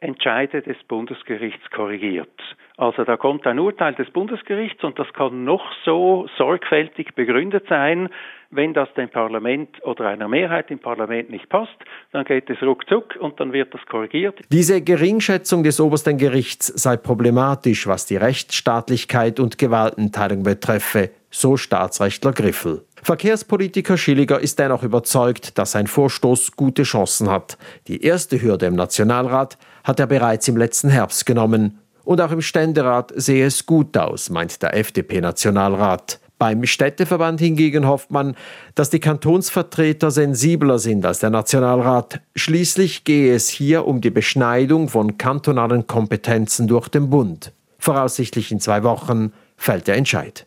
[0.00, 2.30] Entscheide des Bundesgerichts korrigiert.
[2.76, 8.08] Also da kommt ein Urteil des Bundesgerichts und das kann noch so sorgfältig begründet sein,
[8.50, 11.76] wenn das dem Parlament oder einer Mehrheit im Parlament nicht passt,
[12.12, 14.38] dann geht es ruckzuck und dann wird das korrigiert.
[14.50, 22.32] Diese Geringschätzung des obersten Gerichts sei problematisch, was die Rechtsstaatlichkeit und Gewaltenteilung betreffe, so Staatsrechtler
[22.32, 22.84] Griffel.
[23.02, 27.58] Verkehrspolitiker Schilliger ist dennoch überzeugt, dass sein Vorstoß gute Chancen hat.
[27.86, 31.78] Die erste Hürde im Nationalrat hat er bereits im letzten Herbst genommen.
[32.04, 36.20] Und auch im Ständerat sehe es gut aus, meint der FDP-Nationalrat.
[36.38, 38.36] Beim Städteverband hingegen hofft man,
[38.74, 42.20] dass die Kantonsvertreter sensibler sind als der Nationalrat.
[42.36, 47.52] Schließlich gehe es hier um die Beschneidung von kantonalen Kompetenzen durch den Bund.
[47.78, 50.44] Voraussichtlich in zwei Wochen fällt der Entscheid.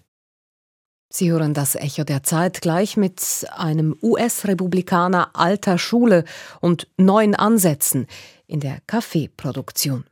[1.14, 6.24] Sie hören das Echo der Zeit gleich mit einem US-Republikaner alter Schule
[6.62, 8.08] und neuen Ansätzen
[8.52, 10.04] in der Kaffeeproduktion.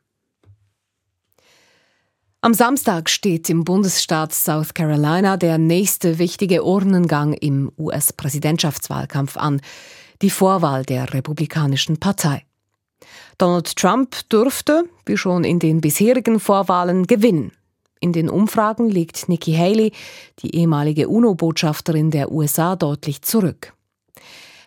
[2.41, 9.61] Am Samstag steht im Bundesstaat South Carolina der nächste wichtige Urnengang im US-Präsidentschaftswahlkampf an,
[10.21, 12.45] die Vorwahl der Republikanischen Partei.
[13.37, 17.51] Donald Trump dürfte, wie schon in den bisherigen Vorwahlen, gewinnen.
[17.99, 19.91] In den Umfragen liegt Nikki Haley,
[20.39, 23.73] die ehemalige UNO-Botschafterin der USA, deutlich zurück.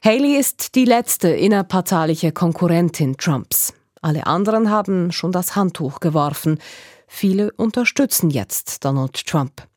[0.04, 3.72] Haley ist die letzte innerparteiliche Konkurrentin Trumps.
[4.00, 6.58] Alle anderen haben schon das Handtuch geworfen.
[7.06, 9.68] Viele unterstützen jetzt Donald Trump.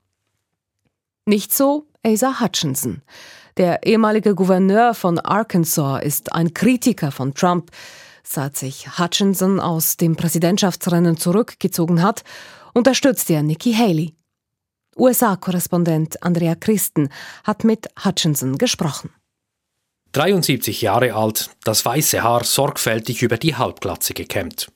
[1.27, 3.03] Nicht so Asa Hutchinson.
[3.57, 7.69] Der ehemalige Gouverneur von Arkansas ist ein Kritiker von Trump,
[8.23, 12.23] seit sich Hutchinson aus dem Präsidentschaftsrennen zurückgezogen hat,
[12.73, 14.15] unterstützt er Nikki Haley.
[14.97, 17.09] USA-Korrespondent Andrea Christen
[17.43, 19.11] hat mit Hutchinson gesprochen.
[20.15, 24.71] 73 Jahre alt, das weiße Haar sorgfältig über die Halbglatze gekämmt.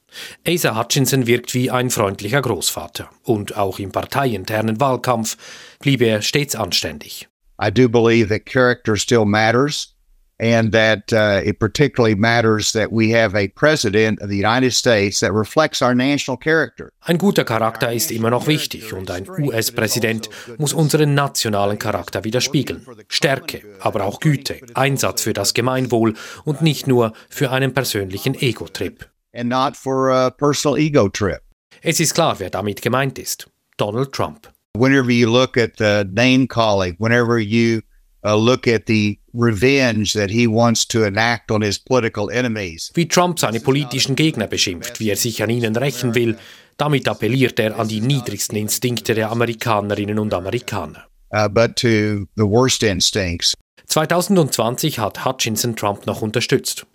[0.45, 3.09] Asa Hutchinson wirkt wie ein freundlicher Großvater.
[3.23, 5.37] Und auch im parteiinternen Wahlkampf
[5.79, 7.29] blieb er stets anständig.
[7.61, 9.95] I do believe that character still matters
[10.39, 15.19] and that uh, it particularly matters that we have a president of the United States
[15.19, 16.91] that reflects our national character.
[17.01, 22.85] Ein guter Charakter ist immer noch wichtig und ein US-Präsident muss unseren nationalen Charakter widerspiegeln.
[23.09, 26.15] Stärke, aber auch Güte, Einsatz für das Gemeinwohl
[26.45, 29.05] und nicht nur für einen persönlichen Ego-Trip.
[29.33, 31.41] And not for a personal ego trip.
[31.81, 33.47] Es ist klar, wer damit gemeint ist.
[33.77, 34.51] Donald Trump.
[34.75, 37.81] Whenever you look at the name calling, whenever you
[38.23, 42.91] uh, look at the revenge that he wants to enact on his political enemies.
[42.93, 46.37] Wie Trump seine politischen Gegner beschimpft, wie er sich an ihnen rächen will,
[46.77, 51.05] damit appelliert er an die niedrigsten Instinkte der Amerikanerinnen und Amerikaner.
[51.31, 53.53] Uh, but to the worst instincts.
[53.85, 56.85] 2020 hat Hutchinson Trump noch unterstützt.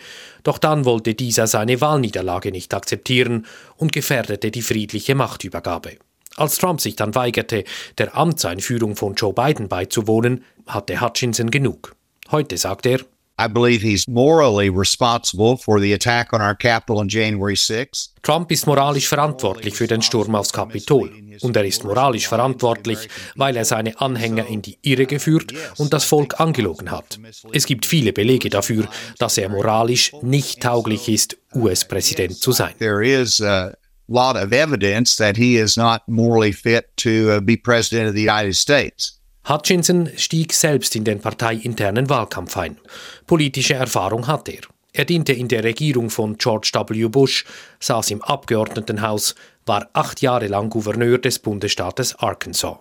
[0.45, 3.47] Doch dann wollte dieser seine Wahlniederlage nicht akzeptieren
[3.77, 5.99] und gefährdete die friedliche Machtübergabe.
[6.37, 7.65] Als Trump sich dann weigerte,
[7.99, 11.95] der Amtseinführung von Joe Biden beizuwohnen, hatte Hutchinson genug.
[12.31, 13.01] Heute sagt er,
[13.37, 18.15] I believe he's morally responsible for the attack on our Capitol on January 6.
[18.23, 21.11] Trump ist moralisch verantwortlich für den Sturm aufs Kapitol.
[21.41, 26.05] Und er ist moralisch verantwortlich, weil er seine Anhänger in die Irre geführt und das
[26.05, 27.19] Volk angelogen hat.
[27.53, 28.87] Es gibt viele Belege dafür,
[29.19, 32.75] dass er moralisch nicht tauglich ist, US-Präsident zu sein.
[32.79, 33.73] There is a
[34.09, 38.23] lot of evidence that he is not morally fit to uh, be president of the
[38.23, 39.21] United States.
[39.47, 42.79] Hutchinson stieg selbst in den parteiinternen Wahlkampf ein.
[43.27, 44.63] Politische Erfahrung hat er.
[44.95, 47.09] Er diente in der Regierung von George W.
[47.09, 47.45] Bush,
[47.81, 49.35] saß im Abgeordnetenhaus,
[49.67, 52.79] war acht Jahre lang Gouverneur des Bundesstaates Arkansas.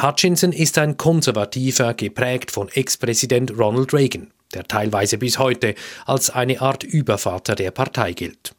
[0.00, 5.74] Hutchinson ist ein Konservativer, geprägt von Ex-Präsident Ronald Reagan, der teilweise bis heute
[6.06, 8.52] als eine Art Übervater der Partei gilt.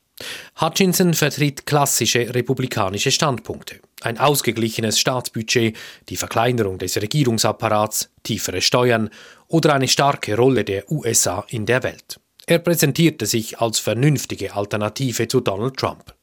[0.60, 3.80] Hutchinson vertritt klassische republikanische Standpunkte.
[4.02, 5.76] Ein ausgeglichenes Staatsbudget,
[6.10, 9.10] die Verkleinerung des Regierungsapparats, tiefere Steuern
[9.48, 12.20] oder eine starke Rolle der USA in der Welt.
[12.46, 16.16] Er präsentierte sich als vernünftige Alternative zu Donald Trump.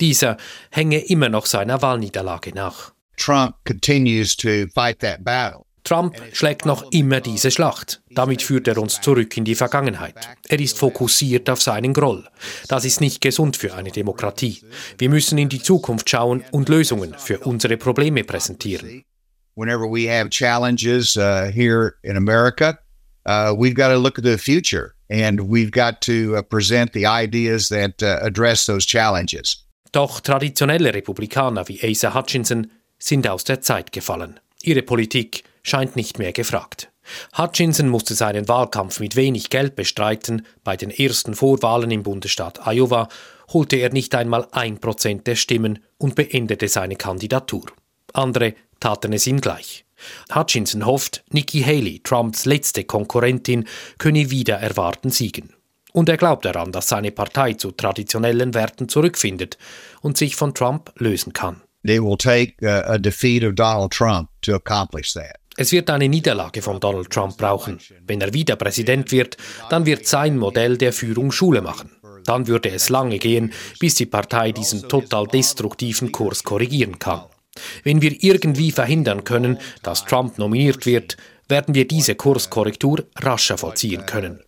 [0.00, 0.36] Dieser
[0.70, 2.92] hänge immer noch seiner Wahlniederlage nach.
[3.16, 5.65] Trump continues to fight that battle.
[5.86, 8.02] Trump schlägt noch immer diese Schlacht.
[8.10, 10.14] Damit führt er uns zurück in die Vergangenheit.
[10.48, 12.26] Er ist fokussiert auf seinen Groll.
[12.68, 14.62] Das ist nicht gesund für eine Demokratie.
[14.98, 19.04] Wir müssen in die Zukunft schauen und Lösungen für unsere Probleme präsentieren.
[19.54, 22.78] Whenever we have challenges uh, here in America,
[23.24, 27.06] uh, we've got to look at the future and we've got to uh, present the
[27.06, 29.64] ideas that uh, address those challenges.
[29.92, 34.38] Doch traditionelle Republikaner wie Asa Hutchinson sind aus der Zeit gefallen.
[34.62, 36.90] Ihre Politik scheint nicht mehr gefragt.
[37.36, 40.46] Hutchinson musste seinen Wahlkampf mit wenig Geld bestreiten.
[40.64, 43.08] Bei den ersten Vorwahlen im Bundesstaat Iowa
[43.52, 47.66] holte er nicht einmal ein Prozent der Stimmen und beendete seine Kandidatur.
[48.12, 49.84] Andere taten es ihm gleich.
[50.34, 53.66] Hutchinson hofft, Nikki Haley, Trumps letzte Konkurrentin,
[53.98, 55.52] könne wieder erwarten siegen.
[55.92, 59.56] Und er glaubt daran, dass seine Partei zu traditionellen Werten zurückfindet
[60.02, 61.62] und sich von Trump lösen kann.
[61.82, 65.45] It will take a defeat of Donald Trump to accomplish that.
[65.58, 67.78] Es wird eine Niederlage von Donald Trump brauchen.
[68.06, 69.36] Wenn er wieder Präsident wird,
[69.70, 71.90] dann wird sein Modell der Führung Schule machen.
[72.24, 77.24] Dann würde es lange gehen, bis die Partei diesen total destruktiven Kurs korrigieren kann.
[77.84, 81.16] Wenn wir irgendwie verhindern können, dass Trump nominiert wird,
[81.48, 84.42] werden wir diese Kurskorrektur rascher vollziehen können.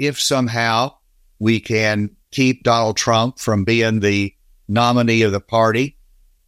[0.00, 0.92] If somehow
[1.38, 4.34] we can keep Donald Trump from being the
[4.66, 5.96] nominee of the party,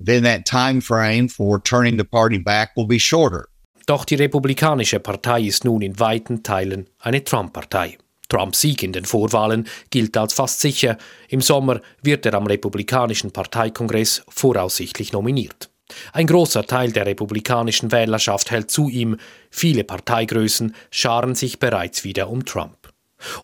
[0.03, 3.49] then that time frame for turning the party back will be shorter.
[3.87, 7.99] Doch die Republikanische Partei ist nun in weiten Teilen eine Trump-Partei.
[8.29, 10.99] Trumps Sieg in den Vorwahlen gilt als fast sicher.
[11.29, 15.71] Im Sommer wird er am Republikanischen Parteikongress voraussichtlich nominiert.
[16.13, 19.19] Ein großer Teil der republikanischen Wählerschaft hält zu ihm,
[19.51, 22.93] viele Parteigrößen scharen sich bereits wieder um Trump.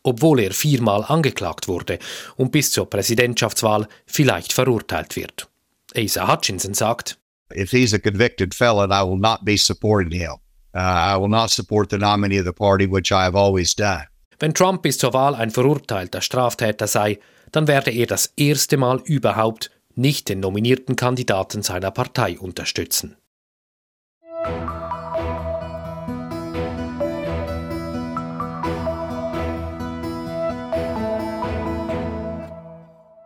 [0.02, 2.00] Obwohl er viermal angeklagt wurde
[2.36, 5.48] und bis zur Präsidentschaftswahl vielleicht verurteilt wird.
[5.94, 7.18] Asa Hutchinson sagt,
[7.54, 10.36] if he's a convicted felon, I will not be supporting him.
[10.74, 14.06] Uh, I will not support the nominee of the party, which I have always done.
[14.38, 17.18] Wenn Trump bis zur Wahl ein verurteilter Straftäter sei,
[17.52, 23.16] dann werde er das erste Mal überhaupt nicht den nominierten Kandidaten seiner Partei unterstützen.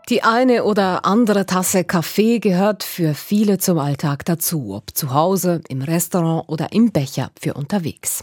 [0.08, 5.62] Die eine oder andere Tasse Kaffee gehört für viele zum Alltag dazu, ob zu Hause,
[5.68, 8.22] im Restaurant oder im Becher für unterwegs.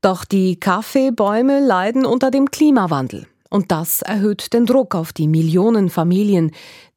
[0.00, 3.28] Doch die Kaffeebäume leiden unter dem Klimawandel.
[3.50, 6.50] Und das erhöht den Druck auf die Millionen Familien,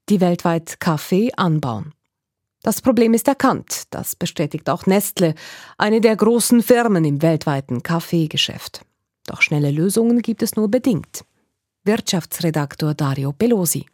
[0.10, 1.94] die weltweit Kaffee anbauen.
[2.64, 5.36] Das Problem ist erkannt, das bestätigt auch Nestle,
[5.78, 8.82] eine der großen Firmen im weltweiten Kaffeegeschäft.
[9.28, 11.26] Doch schnelle Lösungen gibt es nur bedingt.
[11.86, 13.86] Wirtschaftsredaktor Dario Pelosi.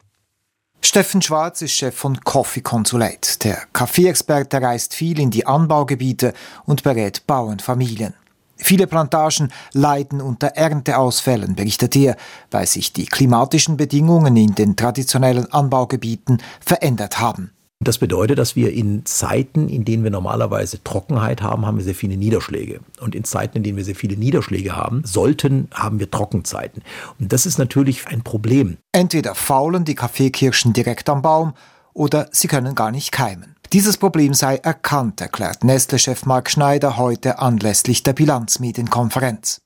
[0.79, 3.39] Steffen Schwarz ist Chef von Coffee Consulate.
[3.43, 6.33] Der Kaffeeexperte reist viel in die Anbaugebiete
[6.65, 8.13] und berät Bauernfamilien.
[8.57, 12.15] Viele Plantagen leiden unter Ernteausfällen, berichtet er,
[12.51, 17.51] weil sich die klimatischen Bedingungen in den traditionellen Anbaugebieten verändert haben.
[17.81, 21.95] Das bedeutet, dass wir in Zeiten, in denen wir normalerweise Trockenheit haben, haben wir sehr
[21.95, 22.81] viele Niederschläge.
[22.99, 26.83] Und in Zeiten, in denen wir sehr viele Niederschläge haben, sollten, haben wir Trockenzeiten.
[27.19, 28.75] Und das ist natürlich ein Problem.
[28.91, 31.53] Entweder faulen die Kaffeekirschen direkt am Baum
[31.93, 33.55] oder sie können gar nicht keimen.
[33.71, 39.61] Dieses Problem sei erkannt, erklärt Nestle-Chef Mark Schneider heute anlässlich der Bilanzmedienkonferenz.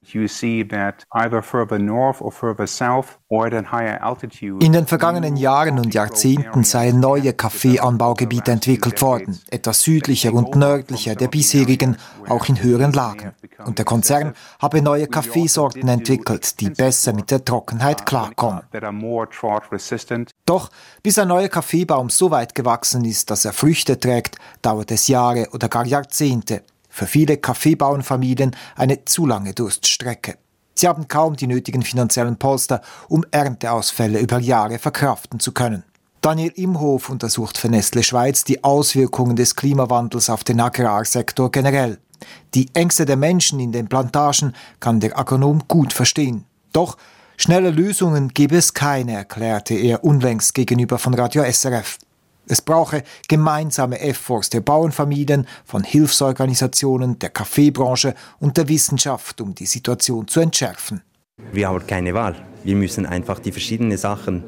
[4.60, 11.16] In den vergangenen Jahren und Jahrzehnten seien neue Kaffeeanbaugebiete entwickelt worden, etwas südlicher und nördlicher
[11.16, 11.98] der bisherigen,
[12.28, 13.34] auch in höheren Lagen.
[13.66, 18.62] Und der Konzern habe neue Kaffeesorten entwickelt, die besser mit der Trockenheit klarkommen.
[20.46, 20.70] Doch
[21.02, 25.50] bis ein neuer Kaffeebaum so weit gewachsen ist, dass er Früchte trägt, dauert es Jahre
[25.54, 26.64] oder gar Jahrzehnte.
[26.96, 30.38] Für viele Kaffeebauernfamilien eine zu lange Durststrecke.
[30.76, 35.82] Sie haben kaum die nötigen finanziellen Polster, um Ernteausfälle über Jahre verkraften zu können.
[36.22, 41.98] Daniel Imhof untersucht für Nestle Schweiz die Auswirkungen des Klimawandels auf den Agrarsektor generell.
[42.54, 46.46] Die Ängste der Menschen in den Plantagen kann der Agronom gut verstehen.
[46.74, 46.98] Doch
[47.38, 51.98] schnelle Lösungen gebe es keine, erklärte er unlängst gegenüber von Radio SRF.
[52.48, 59.66] Es brauche gemeinsame Efforts der Bauernfamilien, von Hilfsorganisationen, der Kaffeebranche und der Wissenschaft, um die
[59.66, 61.02] Situation zu entschärfen.
[61.52, 62.36] Wir haben keine Wahl.
[62.64, 64.44] Wir müssen einfach die verschiedenen Sachen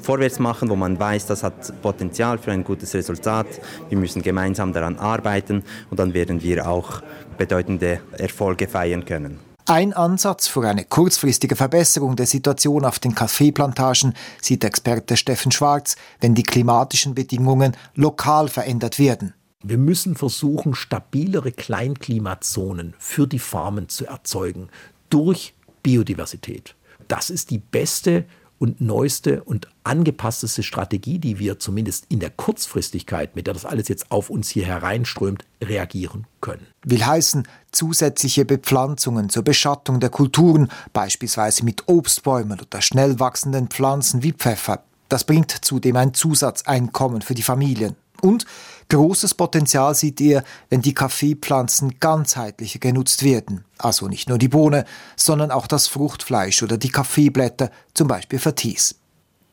[0.00, 3.46] vorwärts machen, wo man weiß, das hat Potenzial für ein gutes Resultat.
[3.88, 7.02] Wir müssen gemeinsam daran arbeiten und dann werden wir auch
[7.38, 9.51] bedeutende Erfolge feiern können.
[9.66, 15.94] Ein Ansatz für eine kurzfristige Verbesserung der Situation auf den Kaffeeplantagen sieht Experte Steffen Schwarz,
[16.20, 19.34] wenn die klimatischen Bedingungen lokal verändert werden.
[19.62, 24.68] Wir müssen versuchen, stabilere Kleinklimazonen für die Farmen zu erzeugen
[25.10, 25.54] durch
[25.84, 26.74] Biodiversität.
[27.06, 28.24] Das ist die beste
[28.62, 33.88] und neueste und angepassteste Strategie, die wir zumindest in der Kurzfristigkeit, mit der das alles
[33.88, 36.68] jetzt auf uns hier hereinströmt, reagieren können.
[36.84, 44.22] Will heißen, zusätzliche Bepflanzungen zur Beschattung der Kulturen, beispielsweise mit Obstbäumen oder schnell wachsenden Pflanzen
[44.22, 44.84] wie Pfeffer.
[45.08, 47.96] Das bringt zudem ein Zusatzeinkommen für die Familien.
[48.20, 48.46] Und
[48.90, 53.64] großes Potenzial sieht er, wenn die Kaffeepflanzen ganzheitlicher genutzt werden.
[53.82, 54.84] Also nicht nur die Bohne,
[55.16, 58.94] sondern auch das Fruchtfleisch oder die Kaffeeblätter, zum Beispiel Tees.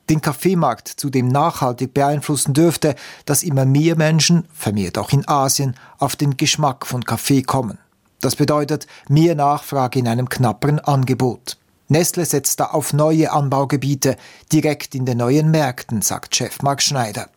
[0.09, 6.15] Den Kaffeemarkt zudem nachhaltig beeinflussen dürfte, dass immer mehr Menschen, vermehrt auch in Asien, auf
[6.15, 7.77] den Geschmack von Kaffee kommen.
[8.21, 11.57] Das bedeutet mehr Nachfrage in einem knapperen Angebot.
[11.88, 14.15] Nestle setzt da auf neue Anbaugebiete
[14.51, 17.30] direkt in den neuen Märkten, sagt Chef Mark Schneider.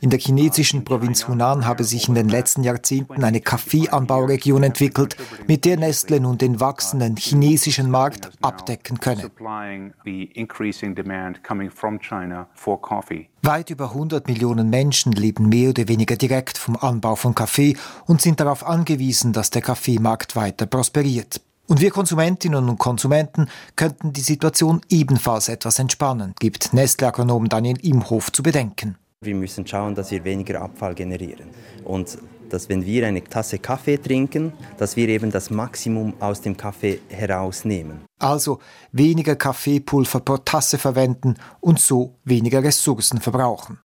[0.00, 5.16] In der chinesischen Provinz Hunan habe sich in den letzten Jahrzehnten eine Kaffeeanbauregion entwickelt,
[5.46, 9.30] mit der Nestle nun den wachsenden chinesischen Markt abdecken könne.
[13.42, 17.76] Weit über 100 Millionen Menschen leben mehr oder weniger direkt vom Anbau von Kaffee
[18.06, 21.40] und sind darauf angewiesen, dass der Kaffeemarkt weiter prosperiert.
[21.68, 28.30] Und wir Konsumentinnen und Konsumenten könnten die Situation ebenfalls etwas entspannen, gibt Nestle-Ökonom Daniel Imhof
[28.30, 28.96] zu bedenken.
[29.20, 31.48] Wir müssen schauen, dass wir weniger Abfall generieren.
[31.82, 32.18] Und
[32.50, 37.00] dass wenn wir eine Tasse Kaffee trinken, dass wir eben das Maximum aus dem Kaffee
[37.08, 38.04] herausnehmen.
[38.20, 38.60] Also
[38.92, 43.80] weniger Kaffeepulver pro Tasse verwenden und so weniger Ressourcen verbrauchen.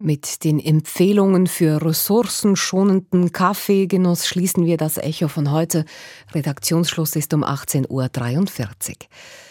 [0.00, 5.84] Mit den Empfehlungen für ressourcenschonenden Kaffeegenuss schließen wir das Echo von heute.
[6.32, 8.96] Redaktionsschluss ist um 18.43 Uhr.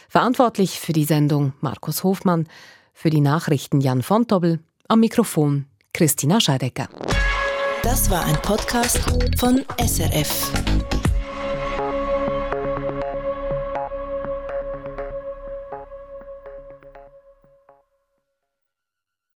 [0.08, 2.48] Verantwortlich für die Sendung Markus Hofmann,
[2.94, 6.88] für die Nachrichten Jan von Dobbel, am Mikrofon Christina Scheidecker.
[7.84, 9.00] Das war ein Podcast
[9.38, 10.97] von SRF.